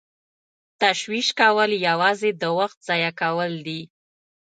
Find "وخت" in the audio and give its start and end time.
2.59-2.77